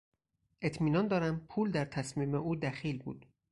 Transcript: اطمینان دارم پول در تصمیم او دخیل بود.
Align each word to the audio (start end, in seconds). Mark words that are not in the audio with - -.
اطمینان 0.61 1.07
دارم 1.07 1.39
پول 1.49 1.71
در 1.71 1.85
تصمیم 1.85 2.35
او 2.35 2.55
دخیل 2.55 2.97
بود. 3.01 3.25